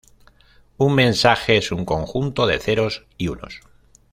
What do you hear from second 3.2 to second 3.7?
unos.